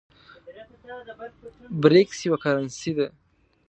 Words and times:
برېکس 1.81 2.19
یوه 2.25 2.37
کرنسۍ 2.43 2.91
ده 2.97 3.07